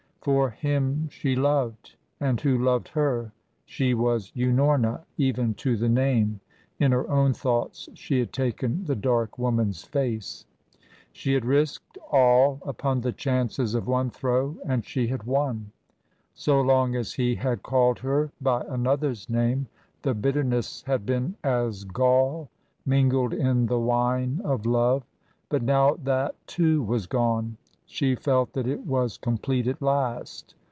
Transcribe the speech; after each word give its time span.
For 0.23 0.51
him 0.51 1.09
she 1.09 1.35
loved, 1.35 1.95
and 2.19 2.39
who 2.39 2.55
loved 2.55 2.89
her, 2.89 3.31
she 3.65 3.95
was 3.95 4.31
Unorna 4.35 5.01
even 5.17 5.55
to 5.55 5.75
the 5.75 5.89
name, 5.89 6.39
in 6.79 6.91
her 6.91 7.09
own 7.09 7.33
thoughts 7.33 7.89
she 7.95 8.19
had 8.19 8.31
taken 8.31 8.85
the 8.85 8.93
dark 8.95 9.39
woman's 9.39 9.83
face. 9.83 10.45
She 11.11 11.33
had 11.33 11.43
risked 11.43 11.97
all 12.11 12.61
upon 12.67 13.01
the 13.01 13.11
chances 13.11 13.73
of 13.73 13.87
one 13.87 14.11
throw 14.11 14.57
and 14.63 14.85
she 14.85 15.07
had 15.07 15.23
won. 15.23 15.71
So 16.35 16.61
long 16.61 16.95
as 16.95 17.13
he 17.13 17.33
had 17.33 17.63
called 17.63 17.97
her 17.97 18.31
by 18.39 18.61
another's 18.69 19.27
name 19.27 19.65
the 20.03 20.13
bitterness 20.13 20.83
had 20.83 21.03
been 21.03 21.33
as 21.43 21.83
gall 21.83 22.47
mingled 22.85 23.33
in 23.33 23.65
the 23.65 23.79
wine 23.79 24.39
of 24.43 24.67
love. 24.67 25.01
But 25.49 25.63
now 25.63 25.95
that 26.03 26.35
too 26.45 26.83
was 26.83 27.07
gone. 27.07 27.57
She 27.93 28.15
felt 28.15 28.53
that 28.53 28.67
it 28.67 28.79
was 28.85 29.17
complete 29.17 29.67
at 29.67 29.81
last. 29.81 30.55